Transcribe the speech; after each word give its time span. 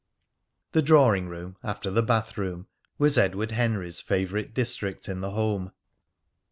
The 0.71 0.81
drawing 0.81 1.27
room, 1.29 1.57
after 1.63 1.91
the 1.91 2.01
bathroom, 2.01 2.65
was 2.97 3.19
Edward 3.19 3.51
Henry's 3.51 4.01
favourite 4.01 4.51
district 4.51 5.07
in 5.07 5.21
the 5.21 5.29
home. 5.29 5.73